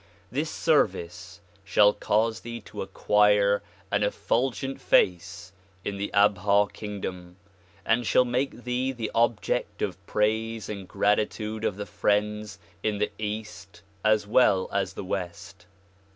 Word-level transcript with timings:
This 0.31 0.49
service 0.49 1.41
shall 1.63 1.93
cause 1.93 2.39
thee 2.39 2.59
to 2.61 2.81
acquire 2.81 3.61
an 3.91 4.01
effulgent 4.01 4.81
face 4.81 5.51
in 5.85 5.97
the 5.97 6.09
Abha 6.11 6.73
kingdom 6.73 7.35
and 7.85 8.03
shall 8.03 8.25
make 8.25 8.63
thee 8.63 8.91
the 8.91 9.11
object 9.13 9.83
of 9.83 10.03
praise 10.07 10.69
and 10.69 10.87
gratitude 10.87 11.63
of 11.63 11.75
the 11.75 11.85
friends 11.85 12.57
in 12.81 12.97
the 12.97 13.11
east 13.19 13.83
as 14.03 14.25
well 14.25 14.67
as 14.73 14.93
the 14.93 15.03
west. 15.05 15.67